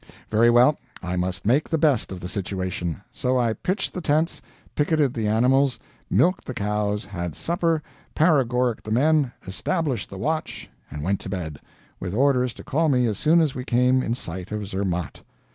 Very 0.31 0.49
well, 0.49 0.79
I 1.03 1.15
must 1.15 1.45
make 1.45 1.69
the 1.69 1.77
best 1.77 2.11
of 2.11 2.19
the 2.21 2.27
situation. 2.27 3.03
So 3.11 3.37
I 3.37 3.53
pitched 3.53 3.93
the 3.93 4.01
tents, 4.01 4.41
picketed 4.73 5.13
the 5.13 5.27
animals, 5.27 5.77
milked 6.09 6.45
the 6.45 6.55
cows, 6.55 7.05
had 7.05 7.35
supper, 7.35 7.83
paregoricked 8.15 8.83
the 8.83 8.89
men, 8.89 9.31
established 9.45 10.09
the 10.09 10.17
watch, 10.17 10.67
and 10.89 11.03
went 11.03 11.19
to 11.19 11.29
bed 11.29 11.59
with 11.99 12.15
orders 12.15 12.55
to 12.55 12.63
call 12.63 12.89
me 12.89 13.05
as 13.05 13.19
soon 13.19 13.41
as 13.41 13.53
we 13.53 13.63
came 13.63 14.01
in 14.01 14.15
sight 14.15 14.51
of 14.51 14.65
Zermatt. 14.67 15.21